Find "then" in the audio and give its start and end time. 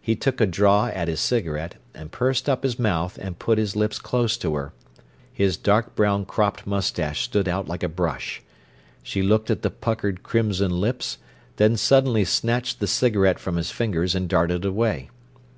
11.56-11.76